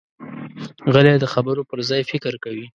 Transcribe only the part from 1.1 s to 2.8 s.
د خبرو پر ځای فکر کوي.